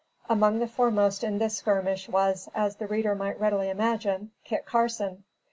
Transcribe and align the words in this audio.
Among 0.27 0.57
the 0.57 0.67
foremost 0.67 1.23
in 1.23 1.37
this 1.37 1.57
skirmish 1.57 2.09
was, 2.09 2.49
as 2.55 2.77
the 2.77 2.87
reader 2.87 3.13
might 3.13 3.39
readily 3.39 3.69
imagine, 3.69 4.31
Kit 4.43 4.65
Carson. 4.65 5.25